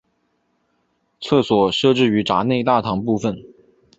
[1.19, 3.37] 厕所设置于闸内大堂部分。